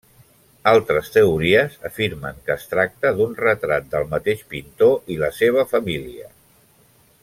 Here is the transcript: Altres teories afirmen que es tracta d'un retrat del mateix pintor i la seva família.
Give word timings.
Altres 0.69 1.11
teories 1.17 1.75
afirmen 1.89 2.41
que 2.47 2.55
es 2.55 2.65
tracta 2.73 3.13
d'un 3.19 3.37
retrat 3.43 3.93
del 3.95 4.11
mateix 4.17 4.45
pintor 4.55 5.17
i 5.17 5.23
la 5.25 5.31
seva 5.43 5.71
família. 5.77 6.31